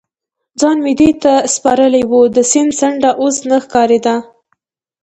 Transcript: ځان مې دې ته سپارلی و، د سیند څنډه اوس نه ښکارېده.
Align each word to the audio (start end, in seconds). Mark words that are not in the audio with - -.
ځان 0.59 0.77
مې 0.83 0.93
دې 0.99 1.09
ته 1.23 1.33
سپارلی 1.53 2.03
و، 2.09 2.11
د 2.35 2.37
سیند 2.51 2.71
څنډه 2.79 3.11
اوس 3.21 3.37
نه 3.49 3.57
ښکارېده. 3.63 4.15